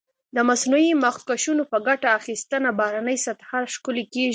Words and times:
د 0.35 0.37
مصنوعي 0.49 0.91
مخکشونو 1.05 1.63
په 1.71 1.77
ګټه 1.87 2.07
اخیستنه 2.19 2.69
بهرنۍ 2.79 3.17
سطحه 3.25 3.59
ښکلې 3.73 4.05
کېږي. 4.13 4.29